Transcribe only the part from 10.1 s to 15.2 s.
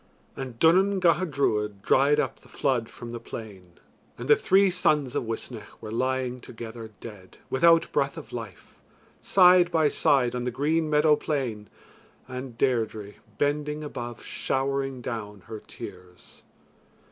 on the green meadow plain and Deirdre bending above showering